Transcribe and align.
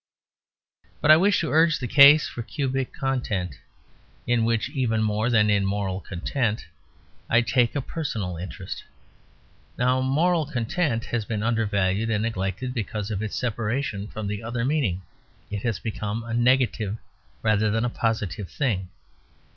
But 0.99 1.11
I 1.11 1.17
wish 1.17 1.41
to 1.41 1.51
urge 1.51 1.77
the 1.77 1.85
case 1.85 2.27
for 2.27 2.41
cubic 2.41 2.91
content; 2.91 3.59
in 4.25 4.43
which 4.45 4.67
(even 4.69 5.03
more 5.03 5.29
than 5.29 5.51
in 5.51 5.63
moral 5.63 5.99
content) 5.99 6.65
I 7.29 7.41
take 7.41 7.75
a 7.75 7.83
personal 7.83 8.35
interest. 8.35 8.83
Now, 9.77 10.01
moral 10.01 10.47
content 10.47 11.05
has 11.05 11.23
been 11.23 11.43
undervalued 11.43 12.09
and 12.09 12.23
neglected 12.23 12.73
because 12.73 13.11
of 13.11 13.21
its 13.21 13.35
separation 13.35 14.07
from 14.07 14.25
the 14.25 14.41
other 14.41 14.65
meaning. 14.65 15.03
It 15.51 15.61
has 15.61 15.77
become 15.77 16.23
a 16.23 16.33
negative 16.33 16.97
rather 17.43 17.69
than 17.69 17.85
a 17.85 17.89
positive 17.89 18.49
thing. 18.49 18.89